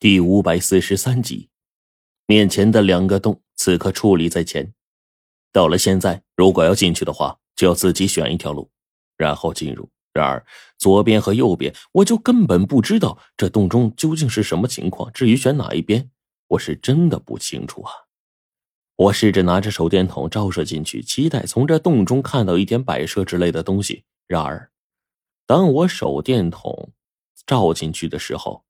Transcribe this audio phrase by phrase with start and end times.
[0.00, 1.50] 第五百四十三集，
[2.26, 4.72] 面前的两个洞，此刻矗立在前。
[5.52, 8.70] 到了现在，如果要进去的话，就要自己选一条路，
[9.16, 9.90] 然后进入。
[10.12, 10.46] 然而
[10.78, 15.12] 左边和右边，我就根本不知道这洞中究竟是什么情况。
[15.12, 16.08] 至于选哪一边，
[16.46, 17.90] 我是真的不清楚啊。
[18.94, 24.04] 我试着拿着手电筒照射进去，期待从这洞中看到一点摆设之类的东西。
[24.28, 24.70] 然而，
[25.44, 26.92] 当我手电筒
[27.44, 28.64] 照进去的时候，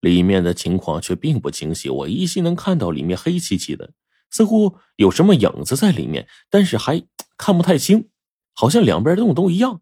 [0.00, 3.92] 里面的情况却并不清晰，我依稀能看到里面黑漆漆的，
[4.30, 7.02] 似乎有什么影子在里面，但是还
[7.36, 8.08] 看不太清，
[8.54, 9.80] 好像两边洞都一样。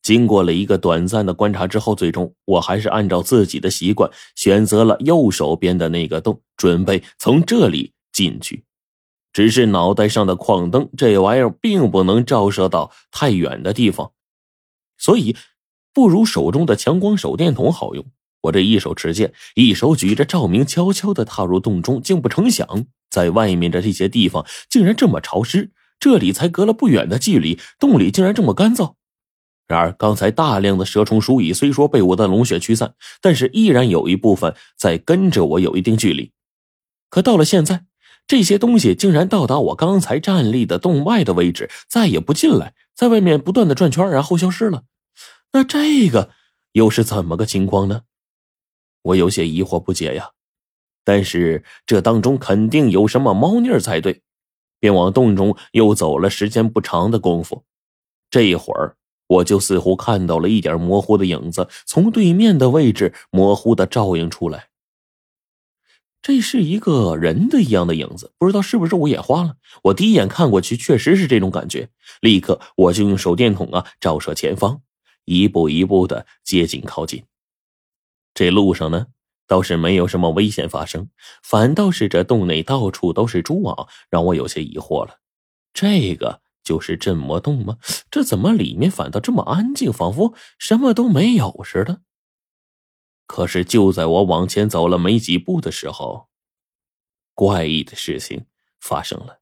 [0.00, 8.64] 经过了一个短暂的观察之后，最终我还是按照自己的习惯选择了右手边的那个洞，准备从这里进去。
[9.32, 14.12] 只是脑袋上的矿灯这玩意儿并不能照射到太远的地方，
[14.96, 15.36] 所以
[15.92, 18.06] 不如手中的强光手电筒好用。
[18.42, 28.94] 我这一手持剑，一手举着照明，悄悄的踏入洞中，竟不成想，在外面的这些地方竟然这么潮湿，这里才隔了不远的距离，洞里竟然这么干燥。
[29.66, 36.32] 然而，刚才大量的蛇虫鼠蚁虽说被我的龙血驱散，但是依然有一部分在跟着我有一定距离。
[37.10, 37.84] 可到了现在，
[38.26, 44.84] 这些东西竟然到达我刚才站立的洞外的位置，再也不进来，在外面不断的转圈，然后消失了。
[45.52, 46.30] 那这个
[46.72, 48.02] 又是怎么个情况呢？
[49.02, 50.30] 我有些疑惑不解呀，
[51.04, 54.22] 但是这当中肯定有什么猫腻才对，
[54.78, 57.64] 便往洞中又走了时间不长的功夫。
[58.30, 64.68] 这一会儿，我就似乎看到了一点模糊的影子从对面的位置模糊的照映出来。
[66.20, 69.56] 这是一个人的一样的影子，不知道是不是我眼花了。
[69.84, 71.88] 我第一眼看过去，确实是这种感觉。
[72.20, 74.82] 立刻，我就用手电筒啊照射前方，
[75.24, 77.22] 一步一步的接近靠近。
[78.38, 79.08] 这路上呢，
[79.48, 81.10] 倒是没有什么危险发生，
[81.42, 85.18] 反倒是这洞内到处都是蛛网，让我有些疑惑了。
[85.74, 87.78] 这个就是镇魔洞吗？
[88.12, 92.02] 这怎么里面反倒这么安静，仿佛什么都没有似的？
[93.26, 96.28] 可是就在我往前走了没几步的时候，
[97.34, 98.46] 怪异的事情
[98.78, 99.40] 发生了。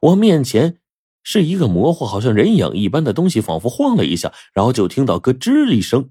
[0.00, 0.78] 我面前
[1.22, 6.08] 是一个模糊，好像人影一般的东西，仿佛晃了一下，然后就听到咯吱一声。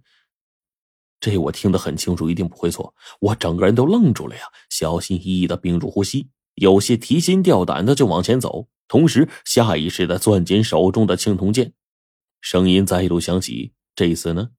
[1.20, 2.94] 这我听得很清楚，一定不会错。
[3.20, 11.74] 我整个人都愣住了呀，小心翼翼的屏住呼吸，有些提心吊胆的就往前走，同时下意识的攥紧手中的青铜剑。
[12.40, 14.52] 声音再度响起，这一次呢，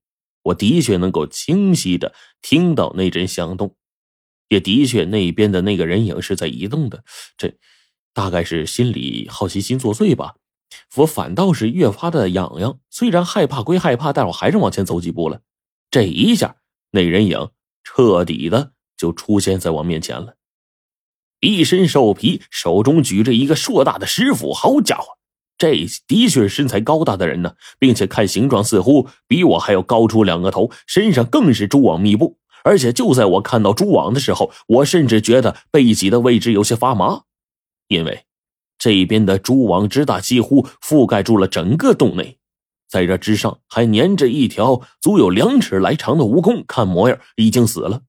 [0.42, 3.74] 我的确能够清晰的听到那阵响动，
[4.48, 7.02] 也的确那边的那个人影是在移动的。
[7.38, 7.54] 这
[8.12, 10.34] 大概是心里好奇心作祟吧，
[10.96, 12.78] 我反倒是越发的痒痒。
[12.90, 15.40] 虽然害怕归害怕，但我还是往前走几步了。
[15.90, 16.56] 这一下，
[16.92, 17.50] 那人影
[17.82, 20.36] 彻底的就出现在我面前了，
[21.40, 24.52] 一身兽皮，手中举着一个硕大的石斧。
[24.52, 25.18] 好家伙，
[25.58, 32.38] 这的确是身材高大的人呢，并且看形状似乎比我还要高出两个头，身上更是蛛网密布。
[32.62, 37.22] 而且就在我看到蛛网的时候，我甚至觉得背脊的位置有些发麻，
[37.88, 38.26] 因为
[38.78, 42.38] 这边的蛛网之大，几乎覆盖住了整个洞内。
[42.90, 48.02] 在这之上还粘着一条足有两尺来长的蜈蚣，看模样已经死了。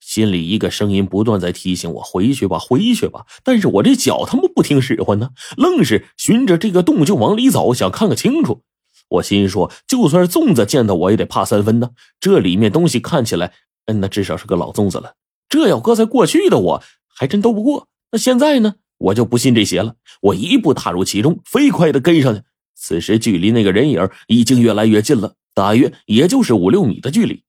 [0.00, 8.62] 心里一个声音不断在提醒我：“回去吧，回去吧。”但是我这脚他妈不听使唤呢，愣是循着这个洞就往里走，想看个清楚。
[9.08, 11.90] 我心说，就算是粽子见到我也得怕三分呢。
[12.20, 13.52] 这里面东西看起来，
[13.86, 15.14] 嗯，那至少是个老粽子了。
[15.48, 16.82] 这要搁在过去的我，
[17.14, 17.88] 还真斗不过。
[18.10, 19.96] 那现在呢，我就不信这邪了。
[20.20, 22.42] 我一步踏入其中，飞快的跟上去。
[22.84, 27.44] 此时，距离那个人影已经越来越近了，大约也就是五六米的距离。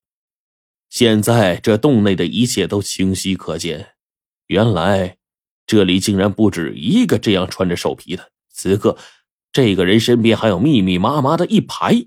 [0.91, 3.95] 现在，这洞内的一切都清晰可见。
[4.45, 5.17] 原来，
[5.65, 8.29] 这里竟然不止一个这样穿着兽皮的。
[8.51, 8.95] 此刻，
[9.51, 12.05] 这个人身边还有密密麻麻的一排，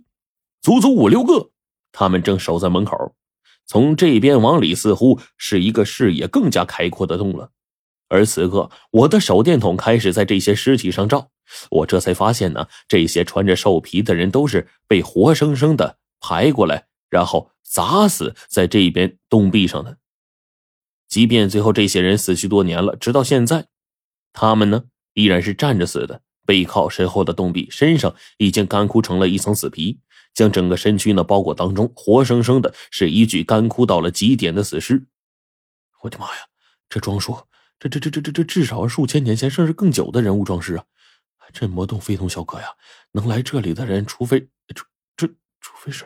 [0.63, 1.51] 足足五六个。
[1.91, 3.17] 他们正守在门口，
[3.67, 7.51] 从这边往里，似乎是一个视野更加开阔的洞了。
[8.07, 11.33] 而此刻，我的手电筒开始在这些尸体上照。
[11.71, 19.99] 我这才发现呢，这些穿着兽皮的人都是被活生生的排过来，然后砸死在这边洞壁上的。
[21.09, 23.67] 即便最后这些人死去多年了，直到现在，
[24.33, 24.85] 他们呢
[25.15, 30.01] 依然是站着死的，背靠身后的洞壁，身上已经干枯成了一层死皮，
[30.35, 35.07] 将整个身躯呢包裹当中，活生生的是一具干枯到了极点的死尸。
[36.03, 36.43] 我的妈呀，
[36.89, 37.39] 这装束，
[37.79, 40.85] 这这这这这这至少数千年前甚至更久的人物装饰啊！
[41.53, 42.67] 这魔洞非同小可呀！
[43.13, 44.85] 能来这里的人，除非除
[45.17, 45.27] 这，
[45.61, 46.05] 除非是……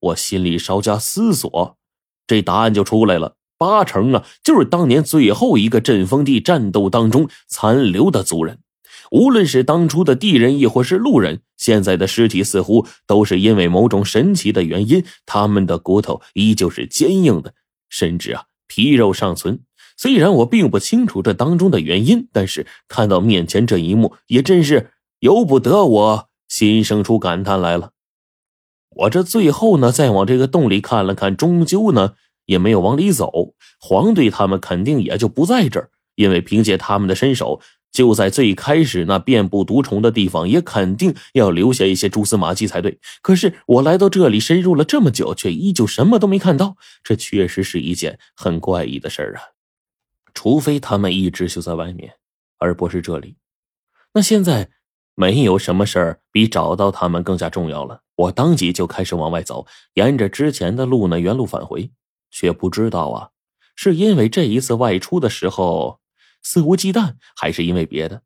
[0.00, 1.78] 我心里稍加思索，
[2.26, 3.36] 这答案就出来了。
[3.58, 8.60] 八成啊，就是当年最后一个阵风地战斗当中残留的族人。
[9.12, 17.54] 无论是当初的地人，亦或是路人，现在的尸体似乎都是因为某种神奇的原因，他们的骨头依旧是坚硬的，
[17.88, 19.60] 甚至啊皮肉尚存。
[20.02, 24.90] 虽然我并不清楚这当中的原因，但是看到面前这一幕，也真是
[25.20, 27.92] 由不得我心生出感叹来了。
[28.96, 32.14] 我这最后呢，再往这个洞里看了看，终究呢
[32.46, 33.54] 也没有往里走。
[33.78, 37.60] 黄队他们肯定也就不在这儿，因为凭借他们的身手。
[37.92, 42.98] 就在最开始那遍布毒虫的地方，也肯定要留下一些蛛丝马迹才对。
[43.20, 49.51] 可是我来到这里，深入了这么久，却依旧什么都没看到，这确实是一件很怪异的事儿啊！
[50.34, 52.14] 除非他们一直就在外面，
[52.58, 53.36] 而不是这里。
[54.14, 54.70] 那现在
[55.14, 58.02] 没有什么事儿比找到他们更加重要了。
[58.16, 61.90] 我当即就开始往外走，沿着之前的路呢原路返回，
[62.30, 63.30] 却不知道啊，
[63.74, 66.00] 是因为这一次外出的时候。
[66.44, 68.22] 肆无忌惮，还是因为别的？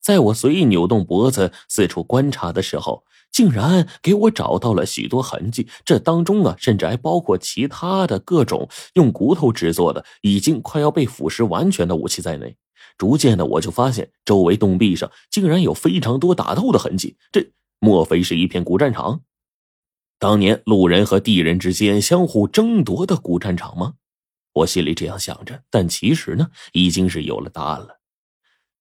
[0.00, 5.68] 在我随意扭动脖子四处观察的时候，竟然给我找到了许多痕迹。
[5.84, 12.56] 这当中啊，甚至还包括其他的各种用骨头制作的、已经快要被腐蚀完全的武器在内。
[12.96, 17.16] 逐渐的，我就发现周围洞壁上竟然有非常多打斗的痕迹。
[17.30, 19.22] 这莫非是一片古战场？
[20.18, 23.94] 当年路人和地人之间相互争夺的古战场吗？
[24.52, 28.00] 我心里这样想着，但其实呢，已经是有了答案了。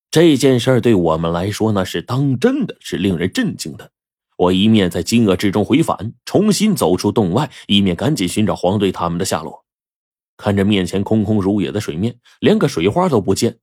[0.09, 3.91] 这件事对我们来说呢，是当真的，是令人震惊的。
[4.38, 9.66] 我一面在惊愕之中回返，重新走出洞外，一面赶紧寻找黄队他们的下落。
[10.38, 13.60] 看着面前空空如也的水面，连个水花都不见。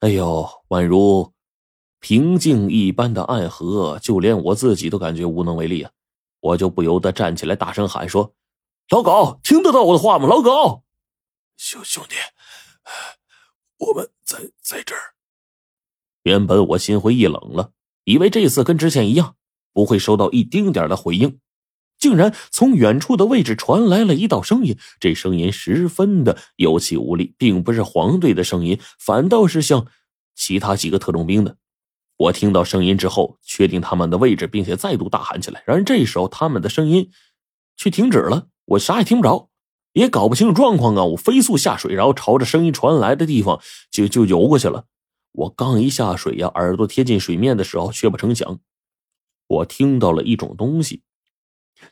[0.00, 1.32] 哎呦，宛如
[2.00, 5.90] 平静一般的暗河，就连我自己都感觉无能为力啊！
[6.40, 8.34] 我就不由得站起来，大声喊说
[8.90, 10.28] ：“老狗，听得到我的话吗？
[10.28, 10.84] 老狗！”
[11.56, 12.14] 兄兄弟，
[13.78, 15.14] 我们在在这儿。
[16.22, 17.72] 原本我心灰意冷了，
[18.04, 19.34] 以为这次跟之前一样
[19.78, 21.38] 不会收到一丁点的回应，
[22.00, 24.76] 竟然从远处的位置传来了一道声音。
[24.98, 29.86] 这声音十分的有气无力，并不是黄队的声音，反倒是像
[30.34, 31.58] 其他几个特种兵的。
[32.16, 35.62] 我听到声音之后，确定他们的位置，并且再度大喊起来。
[35.64, 37.12] 然而这时候，他们的声音
[37.76, 39.48] 却停止了，我啥也听不着。
[39.92, 41.04] 也搞不清楚状况啊！
[41.04, 43.60] 我飞速下水，然后朝着声音传来的地方
[43.92, 44.86] 就就游过去了。
[45.30, 48.58] 我刚一下水呀，耳朵贴近水面的时候，却不成想，
[49.48, 51.02] 我听到了一种东西，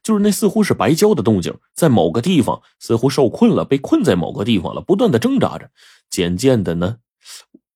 [0.02, 5.70] 就是那似乎是白胶的动静，在某个地方似乎受困了，被困在某个地方了，不断的挣扎着。
[6.08, 6.98] 渐渐的呢，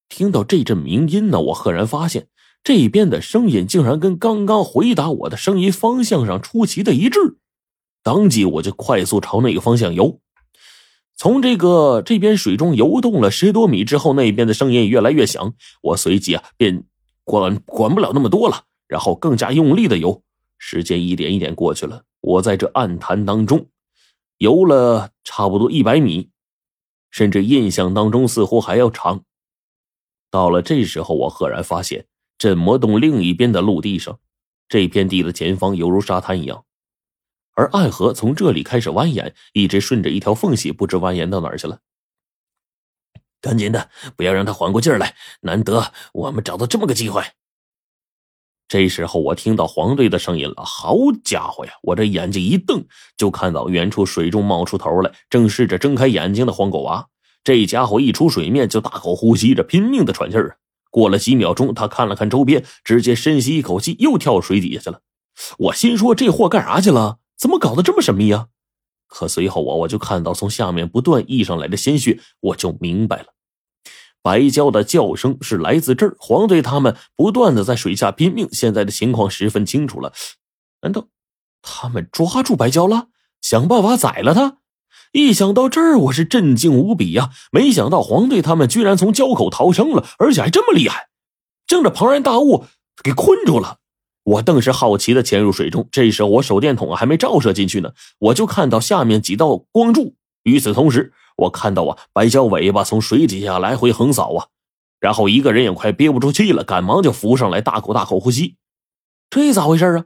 [0.09, 2.29] 听到这阵鸣音呢，我赫然发现
[2.63, 7.39] 这边的声音竟然跟刚刚回答我的声音方向上出奇的一致。
[8.03, 10.21] 当即我就快速朝那个方向游，
[11.17, 15.55] 从这个这边水中游动了十多米之后，那边的声音越来越响。
[15.83, 16.85] 我随即啊便
[17.25, 20.21] 管管不了那么多了，然后更加用力的游。
[20.59, 23.69] 时间一点一点过去了，我在这暗潭当中
[24.39, 26.29] 游了差不多一百米，
[27.11, 29.23] 甚至印象当中似乎还要长。
[30.29, 32.07] 到了这时候，我赫然发现
[32.37, 34.19] 镇魔洞另一边的陆地上，
[34.69, 36.65] 这片地的前方犹如沙滩一样。
[37.55, 41.79] 而暗河从这里开始蜿蜒，一直顺着一条缝隙，不知蜿蜒到哪儿去了。
[43.41, 45.17] 赶紧的，不要让他缓过劲儿来。
[45.41, 47.23] 难得我们找到这么个机会。
[48.71, 50.63] 这时候我听到黄队的声音了。
[50.65, 51.73] 好家伙呀！
[51.83, 52.85] 我这眼睛一瞪，
[53.17, 57.09] 就看到远处水中冒出头来，正试着睁开眼睛的黄狗娃。
[57.43, 60.57] 这家伙一出水面就大口呼吸着，拼命的喘气儿。
[60.89, 65.01] 过了几秒钟，他看了看周边，直接深吸一口气，又跳水底下去了。
[65.59, 67.19] 我心说：这货干啥去了？
[67.37, 68.47] 怎么搞得这么神秘啊？
[69.09, 73.27] 可随后啊，我就看到从下面不断溢上来的鲜血，我就明白了，
[74.23, 76.15] 白蛟的叫声是来自这儿。
[76.19, 80.13] 黄队他们不断的在水下拼命，现在的情况十分清楚了。
[80.83, 81.09] 难道
[81.63, 83.09] 他们抓住白蛟了，
[83.41, 84.59] 想办法宰了他？
[85.13, 87.31] 一想到这儿，我是震惊无比呀！
[87.51, 91.09] 没想到黄队他们居然从蛟口逃生了，而且还这么厉害，
[91.67, 92.65] 将这庞然大物
[93.03, 93.79] 给困住了。
[94.23, 100.15] 我顿时好奇的潜入水中，这时候我手电筒还没照射进去呢，我就看到下面几道光柱。
[100.45, 104.47] 与此同时，我看到啊，白蛟尾巴从水底下来回横扫啊，
[104.99, 108.57] 然后一个人也快憋不住气了，赶忙就浮上来，大口大口呼吸。
[109.31, 110.05] 这咋回事啊？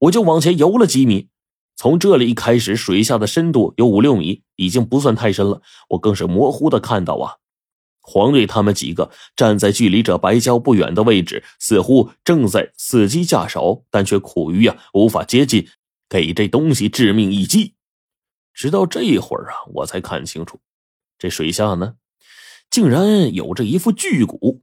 [0.00, 1.28] 我就往前游了几米，
[1.76, 5.62] 从这里开始，水下的深度有五六米，已经不算太深了。
[5.90, 7.36] 我更是模糊的看到啊。
[8.02, 15.66] 黄队他们几个站在距离这白蛟不远的位置，似乎正在伺机下手，但却苦于啊无法接近，
[16.08, 17.75] 给这东西致命一击。
[18.56, 20.58] 直到这会儿啊，我才看清楚，
[21.18, 21.96] 这水下呢，
[22.70, 24.62] 竟然有着一副巨骨，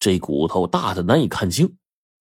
[0.00, 1.76] 这骨头大的难以看清，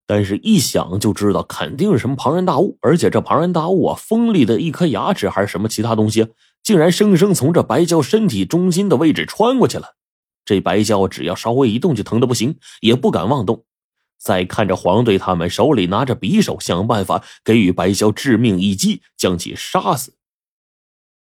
[0.06, 6.28] 但是一想就知道肯定是什么庞然大物，而且这庞然大物啊，锋利的一颗牙齿还是什么其他东西，
[6.62, 9.96] 竟然生生从这白蛟身体中心的位置穿过去了。
[10.46, 13.66] 这白蛟只要稍微一动就疼得不行，也不敢妄动。
[14.20, 20.14] 再看着黄队他们手里拿着匕首，想办法给予白蛟致命一击，将其杀死。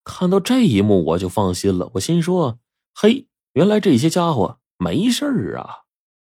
[0.08, 1.92] 看到这一幕，我就放心了。
[1.96, 2.60] 我心说
[2.96, 5.82] ：“嘿，原来这些家伙没事儿啊。”